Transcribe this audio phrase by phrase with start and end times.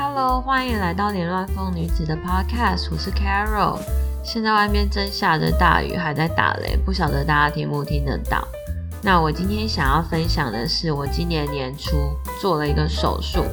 [0.00, 3.80] Hello，欢迎来到连乱风女子的 Podcast，我是 Carol。
[4.22, 8.46] 现在外面正下着大雨，还在打雷，不晓得大家听不听得到。
[9.02, 11.96] 那我今天想要分享的是，我今年年初
[12.40, 13.44] 做了一个手术，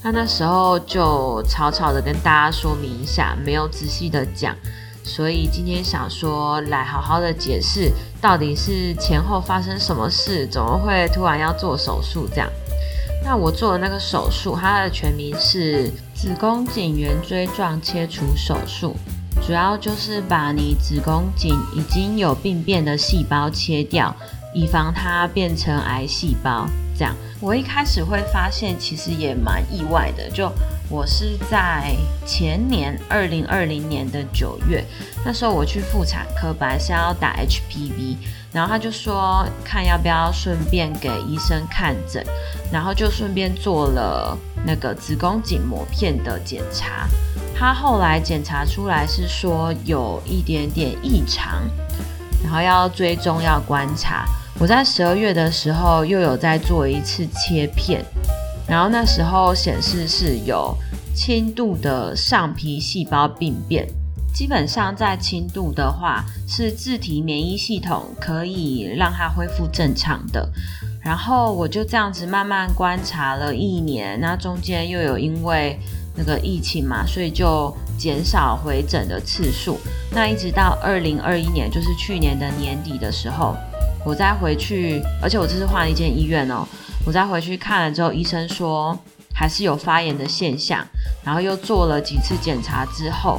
[0.00, 4.54] 那那时候就草草的跟大家说明一下，没有仔细的讲，
[5.02, 7.90] 所以今天想说来好好的解释，
[8.20, 12.48] 到底是前后发生什么事，怎么会突然要做手术这样。
[13.24, 18.96] 那我做的那个手术，它的全名是子宫颈圆锥状切除手术，
[19.46, 24.14] 主要就是把你子宫颈已经有病变的细胞切掉，
[24.54, 26.66] 以防它变成癌细胞。
[26.96, 30.28] 这样，我一开始会发现，其实也蛮意外的。
[30.30, 30.50] 就
[30.90, 31.94] 我是在
[32.26, 34.82] 前年二零二零年的九月，
[35.24, 38.16] 那时候我去妇产科，本来是要打 HPV。
[38.50, 42.24] 然后他就说，看要不要顺便给医生看诊，
[42.72, 47.06] 然后就顺便做了那个子宫颈膜片的检查。
[47.54, 51.60] 他后来检查出来是说有一点点异常，
[52.42, 54.24] 然后要追踪要观察。
[54.58, 58.02] 我在十二月的时候又有再做一次切片，
[58.68, 60.76] 然后那时候显示是有
[61.14, 63.86] 轻度的上皮细胞病变。
[64.32, 70.48] 基本上在轻度的话，是自体免疫系统可以让它恢复正常的。
[71.02, 75.78] 然后我就这样子慢慢观察了一年，那中间又有因为
[76.14, 79.78] 那个疫情嘛，所以就减少回诊的次数。
[80.12, 83.56] 那一直到二零二一年，就是去年的年底的时候，
[84.08, 86.66] 我再回去，而且我这次换了一间医院哦，
[87.04, 88.98] 我再回去看了之后，医生说
[89.34, 90.82] 还是有发炎的现象，
[91.22, 93.38] 然后又做了几次检查之后。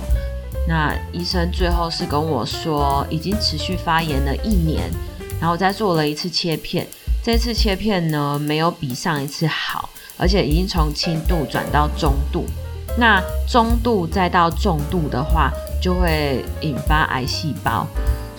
[0.68, 4.88] 那医生最后是跟我说，已经持续发炎了一年，
[5.42, 6.86] 然后再做了一次切片。
[7.24, 12.46] 这次切片呢，没有比上一次好，而且已经从轻度转到中度。
[12.96, 17.88] 那中度再到重度的话，就会引发癌细胞。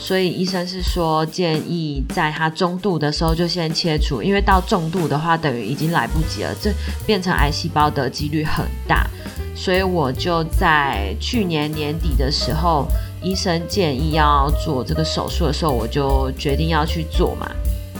[0.03, 6.73] 所以医生是说，建议在他中度的时候就先切除，因为到重度的话，等于已经来不及了，这
[7.07, 9.07] 变成癌细胞的几率很大。
[9.55, 12.89] 所以我就在去年年底的时候，
[13.23, 17.47] 医生建议要做这个手术的时候，我就决定要去做嘛。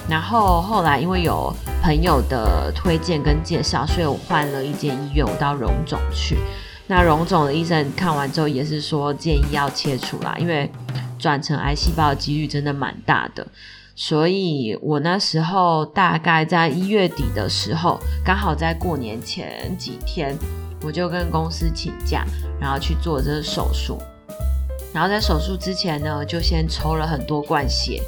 [0.09, 6.39] 然后后来因为有朋友的推荐跟介绍，所以我换了一间医院，我到荣总去。
[6.87, 10.69] 那荣总的医生看完之后也是说建议要切除啦，因为
[11.21, 13.47] 转成癌细胞的几率真的蛮大的。
[13.95, 20.37] 所以我那时候大概在一月底的时候，刚好在过年前几天。
[20.83, 22.25] 我就跟公司请假，
[22.59, 24.01] 然后去做这个手术。
[24.95, 28.01] 然后在手术之前呢，就先抽了很多罐血，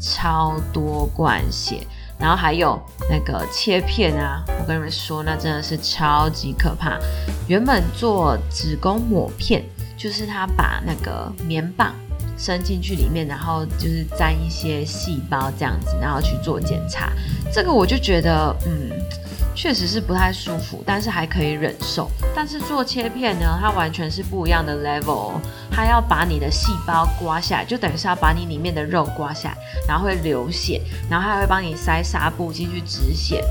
[0.00, 1.84] 超多罐血。
[2.20, 2.80] 然后还有
[3.10, 6.96] 那个切片啊，我跟你们说，那真的是超级可怕。
[7.48, 9.64] 原本做子宫抹片，
[9.96, 11.92] 就是他把那个棉棒
[12.36, 17.12] 伸进去里面，然后就是沾一些细胞这样子，然后去做检查。
[17.52, 18.90] 这个我就觉得，嗯。
[19.54, 22.10] 确实是不太舒服，但是还可以忍受。
[22.34, 25.32] 但是做切片呢，它完全是不一样的 level。
[25.70, 29.56] 它要把你的细胞刮下来，就等于是要把你里面的肉刮下来，
[29.86, 33.44] 然后会流血，然后还会帮你塞纱布进去止血。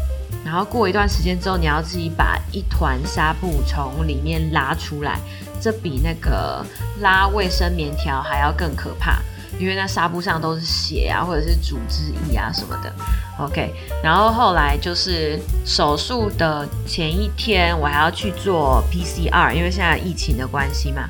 [0.44, 5.20] 然后过一段时间之后，你要自己把一团纱布从里面拉出来，
[5.62, 6.66] 这比那个
[7.00, 9.20] 拉卫生棉条还要更可怕。
[9.60, 12.92] 因为那纱布上都是血啊，或者是组织液啊什么的。
[13.38, 13.72] OK，
[14.02, 21.08] 然后后来就是手术的前一天，我还要去做 PCR，因为现在疫情的关系嘛。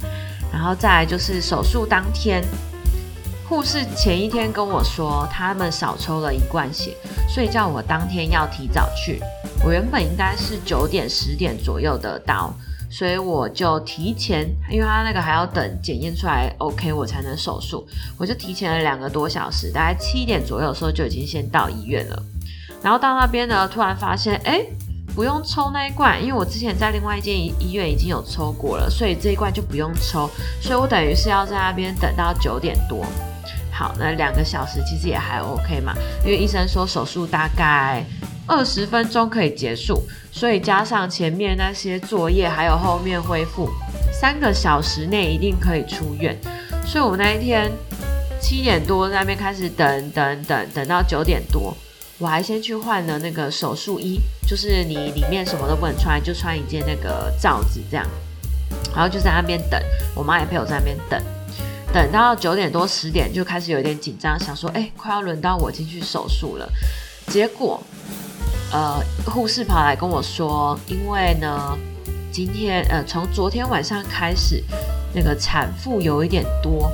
[0.51, 2.43] 然后再来就是手术当天，
[3.51, 6.95] 护士前一天跟我说他们少抽了一罐血，
[7.27, 9.21] 所以叫我当天要提早去。
[9.61, 12.53] 我原本应该是九点十点左右的到。
[12.89, 17.85] 所以我就提前，因为他那个还要等检验出来 OK 我才能手术，
[18.17, 22.23] 我就提前了两个多小时，大概七点左右的时候就已经先到医院了。
[22.81, 24.65] 然后到那边呢，突然发现，哎，
[25.13, 30.29] 不用抽那一罐，因为我之前在另外一间医院已经有抽过了，所以这一罐就不用抽。
[30.61, 33.05] 所以我等于是要在那边等到九点多。
[33.71, 38.03] 好，那两个小时其实也还 OK 嘛，因为医生说手术大概。
[38.47, 43.69] 二十分钟可以结束，所以加上前面那些作业，还有后面恢复，
[44.11, 46.35] 三个小时内一定可以出院。
[46.85, 47.71] 所以我们那一天
[48.41, 51.73] 七点多在那边开始等等等等到九点多，
[52.17, 58.05] 我还先去换了那个手术衣，就是你里面什么都不能穿，就穿一件那个罩子这样，
[58.93, 59.81] 然后就在那边等，
[60.13, 61.21] 我妈也陪我在那边等，
[61.93, 66.69] 等到九点多十点就开始有点紧张，想说哎，快要轮到我进去手术了，
[67.27, 67.81] 结果。
[68.73, 71.77] 呃，护士跑来跟我说，因为呢，
[72.31, 74.63] 今天呃，从昨天晚上开始，
[75.13, 76.89] 那个产妇有一点多，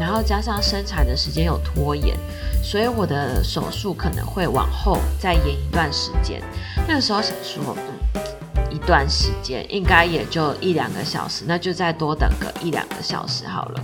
[0.00, 2.16] 然后加上生产的时间有拖延，
[2.64, 6.42] 所以我的手术可能会往后再延一段时间。
[6.88, 8.22] 那个时候想说，嗯，
[8.70, 13.82] 一段时间应该也就一两个小时，那就再多等个一两个小时好了。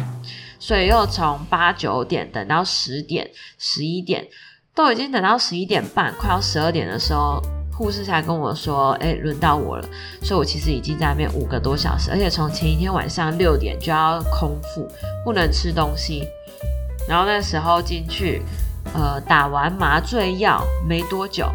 [0.67, 4.27] 所以又从八九点等到十点、十一点，
[4.75, 7.39] 都已经等到十一点半，快要十二点的时候。
[7.77, 9.87] 护士才跟我说：“哎，轮到我了。”
[10.23, 14.89] 所以，我其实已经在那边五个多小时，而且从前一天晚上六点就要空腹，
[15.23, 16.27] 不能吃东西。
[17.07, 18.41] 然后那时候进去，
[18.95, 21.53] 呃，打完麻醉药没多久，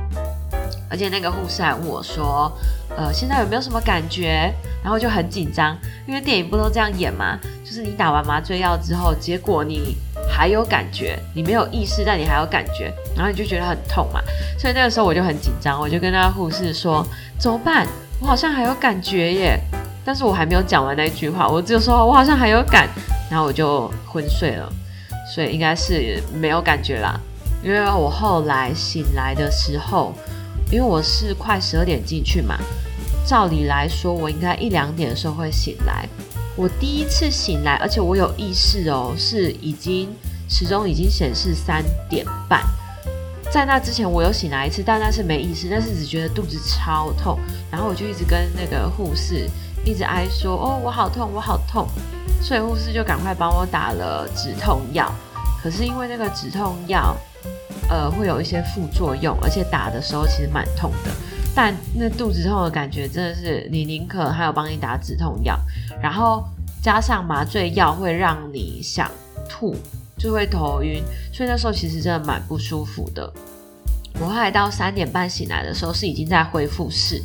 [0.88, 2.51] 而且那个护士还问我说
[3.00, 4.54] ：“呃，现在有没有什么感觉？”
[4.84, 7.40] 然后就很紧张，因为电影不都这样演吗？
[7.63, 9.98] 就是你打完麻醉药之后，结果你。
[10.31, 14.22] 还有感觉，你没有意识，但你还有感觉，然后你就觉得很痛嘛。
[14.60, 17.06] 所以那个时候我就很紧张，我就跟那个护士说
[17.40, 17.86] ：“怎么办？
[18.22, 19.60] 我好像还有感觉耶。”
[20.06, 22.88] 但是我还没有讲完那句话，我只有说我好像还有感，
[23.30, 24.72] 然后我就昏睡了。
[25.34, 27.19] 所以应该是没有感觉啦。
[27.63, 30.13] 因为我后来醒来的时候，
[30.72, 32.56] 因为我是快十二点进去嘛，
[33.30, 36.10] 照理来说我应该一两点的时候会醒来。
[36.56, 40.10] 我第一次醒来，而且我有意识哦，是已经。
[40.52, 42.64] 时钟已经显示三点半，
[43.52, 47.38] 在那之前我有醒来一次，但那是没意识，但是只觉得肚子超痛，
[47.70, 49.48] 然后我就一直跟那个护士
[49.86, 51.88] 一直哀说：“哦，我好痛，我好痛。”
[52.42, 55.14] 所以护士就赶快帮我打了止痛药。
[55.62, 57.16] 可是因为那个止痛药，
[57.90, 61.12] 呃，会有一些副作用，而且打的时候其实蛮痛的。
[61.61, 65.59] 但那肚子痛的感觉真的是，你宁可还有帮你打止痛药，
[66.01, 66.41] 然后
[66.81, 69.11] 加上麻醉药会让你想
[69.50, 69.75] 吐。
[70.17, 71.03] 就会头晕，
[71.33, 73.29] 所以那时候其实真的蛮不舒服的。
[74.21, 77.21] 我后来到三点半醒来的时候是已经在恢复室，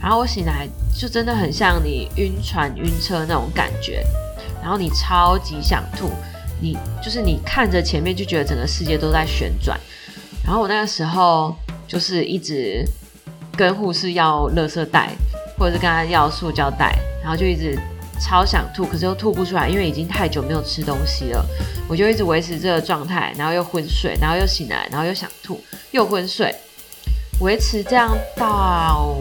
[0.00, 0.66] 然后我醒来
[0.98, 4.02] 就真的很像你晕船晕车那种感觉，
[4.62, 6.10] 然后你超级想吐，
[6.58, 9.78] 你就是你看着前面就觉得整个世界都在旋转，
[10.42, 11.54] 然后我那个时候
[11.86, 12.82] 就是一直
[13.54, 15.12] 跟护士要垃圾袋，
[15.58, 17.78] 或者是跟他要塑胶袋，然后就一直。
[18.20, 21.44] 超想吐，可是又吐不出来，因为已经太久没有吃东西了。
[21.88, 25.60] 我就一直维持这个状态，然后又昏睡，然后又醒来，然后又想吐，
[25.90, 26.54] 又昏睡，
[27.40, 29.16] 维持这样到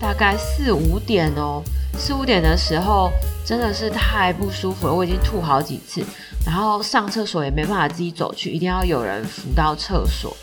[0.00, 1.60] 大概四五点哦。
[1.98, 3.10] 四五点的时候
[3.44, 6.00] 真的是太不舒服了，我已经吐好几次，
[6.46, 10.34] 然后上厕所也没办法自己走去，一定要有人扶到厕所。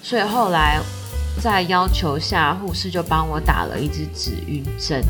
[0.00, 0.80] 所以后来。
[1.40, 5.02] 在要求下，护士就帮我打了一支止晕针。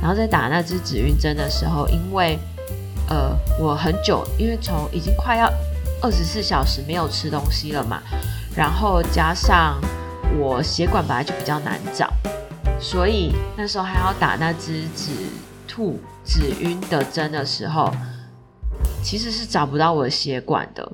[0.00, 2.38] 然后在打那支止晕针的时候，因为
[3.08, 5.50] 呃我很久，因为从已经快要
[6.00, 8.02] 二十四小时没有吃东西了嘛，
[8.56, 9.78] 然后加上
[10.38, 12.10] 我血管本来就比较难找，
[12.80, 15.10] 所以那时候还要打那支止
[15.68, 17.92] 吐止晕的针的时候，
[19.02, 20.90] 其实是找不到我的血管的。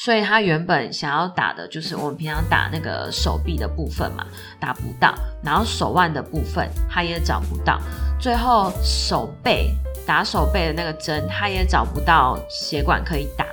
[0.00, 4.24] 所以他原本想要打的就是我们平常打那个手臂的部分嘛，
[4.60, 5.12] 打不到，
[5.42, 7.80] 然后手腕的部分他也找不到，
[8.20, 9.74] 最后手背
[10.06, 13.44] 打手背的那个针他也找不到血管可以打，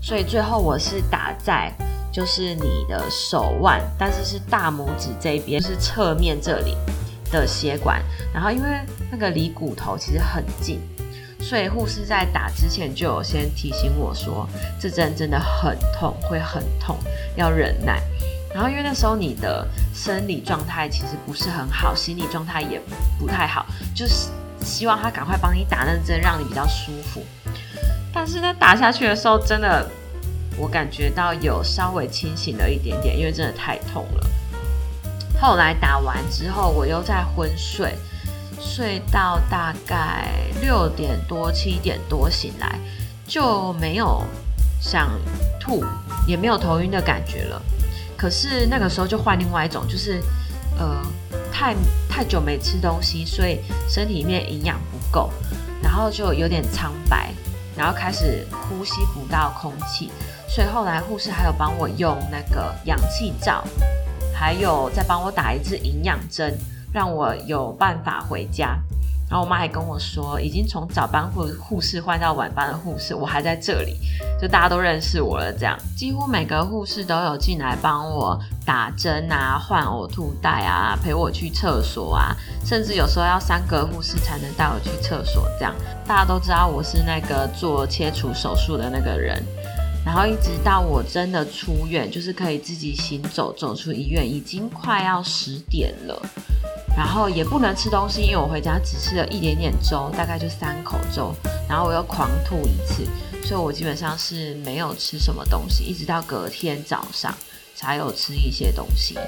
[0.00, 1.70] 所以最后我是打在
[2.10, 6.74] 就是你的手腕，但是是大拇指这边，就是侧面这里
[7.30, 8.02] 的血管，
[8.32, 10.80] 然后因为那个离骨头其实很近。
[11.46, 14.48] 所以护士在打之前就有先提醒我说，
[14.80, 16.96] 这针真的很痛，会很痛，
[17.36, 18.00] 要忍耐。
[18.54, 22.80] 然后因为那时候你的生理状态其实不是很好，心理状态也
[23.18, 24.30] 不太好，就是
[24.62, 27.22] 希望他赶快帮你打那针，让你比较舒服。
[28.12, 29.86] 但是呢，打下去的时候，真的
[30.56, 34.26] 我感觉到有稍微清醒了一点点，因为真的太痛了。
[35.38, 37.94] 后来打完之后，我又在昏睡。
[38.60, 40.28] 睡到大概
[40.60, 42.78] 六点多七点多醒来，
[43.26, 44.22] 就没有
[44.80, 45.10] 想
[45.60, 45.84] 吐，
[46.26, 47.60] 也没有头晕的感觉了。
[48.16, 50.22] 可是那个时候就换另外一种，就是
[50.78, 51.02] 呃
[51.52, 51.74] 太
[52.08, 55.30] 太久没吃东西，所以身体里面营养不够，
[55.82, 57.30] 然后就有点苍白，
[57.76, 60.10] 然后开始呼吸不到空气。
[60.48, 63.64] 所以后来护士还有帮我用那个氧气罩，
[64.32, 66.56] 还有再帮我打一次营养针。
[66.94, 68.78] 让我有办法回家，
[69.28, 73.98] 然后我妈还跟我说，已经从早班护护士换到晚班的护士，我还在这里，
[74.40, 75.52] 就大家都认识我了。
[75.52, 82.32] 这样，几乎每个护士都有进来帮我打针啊、换呕吐袋啊、陪我去厕所啊，
[82.64, 85.48] 甚至有时候要三个护士才能带我去厕所。
[85.58, 85.74] 这样，
[86.06, 89.42] 大家都知道我是那个做切除手术的那个人，
[90.06, 96.22] 然后一直到我真的出院，就是可以自己行走走出医院，已经快要十点了。
[96.96, 101.34] 然后也不能吃东西，因为我回家只吃了一点点粥，大概就三口粥。
[101.68, 103.04] 然后我又狂吐一次，
[103.42, 107.34] 所以我基本上是没有吃什么东西，一直到隔天早上
[107.74, 109.18] 才有吃一些东西。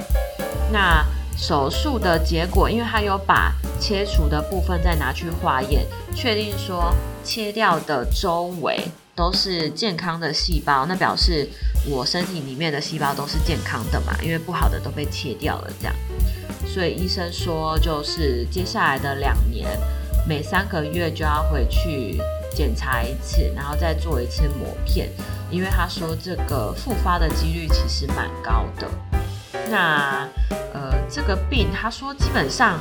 [0.71, 1.05] 那
[1.37, 6.95] 手术的结果，因为他有把切除的部分再拿去化验，确定说
[7.25, 8.81] 切掉的周围
[9.15, 11.49] 都是健康的细胞，那表示
[11.89, 15.95] 我身体里面的细胞都是健康的嘛，因为不好的都被切掉了，这样。
[16.77, 19.67] 所以医生说，就是接下来的两年，
[20.29, 22.21] 每三个月就要回去
[22.55, 25.09] 检查一次，然后再做一次膜片，
[25.51, 28.87] 因为他说这个复发的几率其实蛮高的。
[29.71, 30.29] 那
[30.75, 32.79] 呃，这个病他说基本上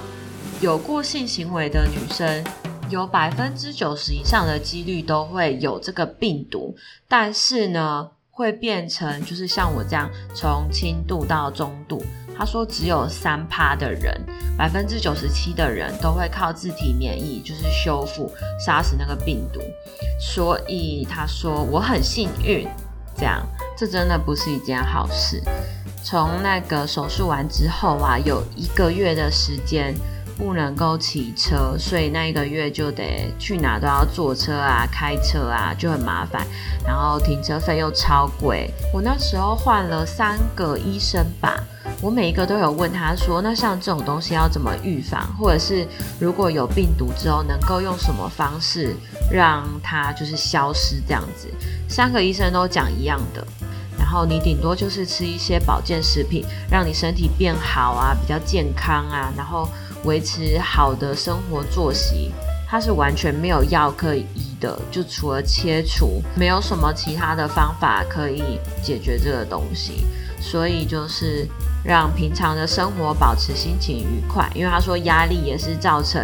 [0.60, 2.44] 有过性行为的女生，
[2.90, 6.76] 有百分之九十以上的几率都会有这个病毒，
[7.08, 12.04] 但是呢，会变成就是像我这样从轻度到中度。
[12.38, 14.14] 他说，只有三趴的人，
[14.58, 19.62] 百分之九十七的人都会靠自体免疫，就是修复、杀死那个病毒。
[20.20, 22.68] 所以他说我很幸运，
[23.18, 23.46] 这样，
[23.78, 25.42] 这真的不是一件好事。
[26.04, 29.96] 从那个手术完之后啊，有一个月的时间
[30.38, 36.46] 不能够骑车，所以那一个月就得去哪都要坐车啊、开车啊，就很麻烦。
[36.86, 41.64] 然后停车费又超贵，我那时候换了三个医生吧。
[42.06, 45.88] 我每一个都有问他说，那像这种东西要怎么预防，或者是
[46.20, 48.96] 如果有病毒之后，能够用什么方式
[49.32, 51.52] 让它就是消失这样子？
[51.90, 53.44] 三个医生都讲一样的，
[53.98, 59.68] 然后你顶多就是吃一些保健食品，让你身体变好啊，比较健康啊，然后
[60.04, 62.32] 维持好的生活作息。
[62.68, 70.06] 它是完全没有药可以医的，就除了切除，没有什么其他的方法可以解决这个东西，
[70.40, 71.48] 所以就是。
[71.86, 76.20] 让平常的生活保持心情愉快，因为他说压力也是造成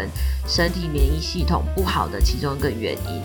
[0.48, 3.22] 身体免疫系统不好的其中一个原因。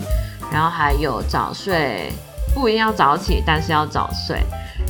[0.52, 2.12] 然后还有早睡，
[2.54, 4.40] 不一定要早起，但是要早睡。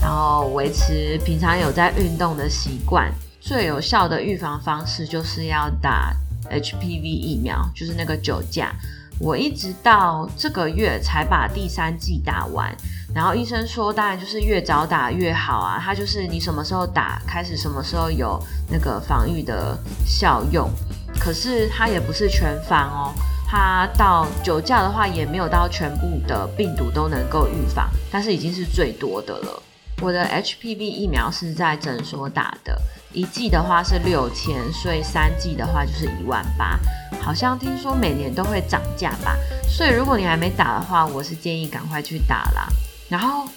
[0.02, 3.10] 然后维持平常有在运动的习惯。
[3.40, 6.12] 最有效的预防方式就是要打
[6.50, 8.74] HPV 疫苗，就是那个酒驾。
[9.18, 12.74] 我一直到这个月才把第三剂打完。
[13.14, 15.80] 然后医生说，当然就是越早打越好啊。
[15.82, 18.38] 他就是你什么时候打，开始什么时候有
[18.70, 20.70] 那个防御的效用。
[21.18, 23.14] 可是它也不是全防哦，
[23.48, 29.62] 它到酒驾的话也没有到全部的病毒都能够预防，但是已经是最多的了。
[30.02, 32.78] 我的 HPV 疫苗是在诊所打的，
[33.16, 36.78] 一剂的话是六千，所以三剂的话就是一万八。
[37.22, 39.34] 好像听说每年都会涨价吧，
[39.66, 42.68] 所以如果你还没打的话，我是建议赶快去打啦。
[43.08, 43.48] 然后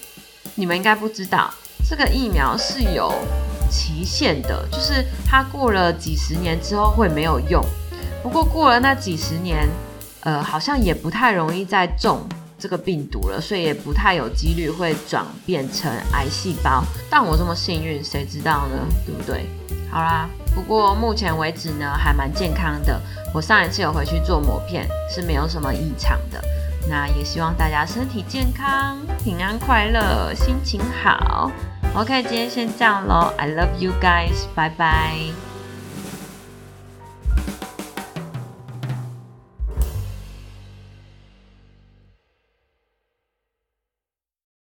[0.55, 1.53] 你们应该不知道，
[1.87, 3.13] 这个疫苗是有
[3.69, 7.61] 期限的，就是它过了几十年之后会没有用。
[8.23, 9.67] 不过过了那几十年，
[10.21, 12.25] 呃，好像也不太容易再中
[12.59, 16.83] 这个病毒了，所以也不太有几率会转变成癌细胞。
[17.09, 18.85] 但我这么幸运，谁知道呢？
[19.05, 19.45] 对不对？
[19.89, 23.01] 好啦，不过目前为止呢，还蛮健康的。
[23.33, 26.43] 我上一次有回去做膜片，是没有什么异常的。
[26.87, 31.51] 那也希望大家身体健康、平安快乐、心情好。
[31.95, 35.48] OK，今天先这样喽，I love you guys，拜拜。